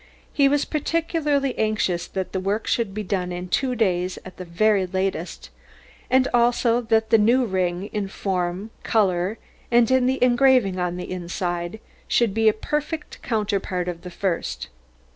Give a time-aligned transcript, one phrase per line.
[0.33, 4.45] He was particularly anxious that the work should be done in two days at the
[4.45, 5.51] very latest,
[6.09, 9.37] and also that the new ring, in form, colour,
[9.69, 14.69] and in the engraving on the inside, should be a perfect counterpart of the first.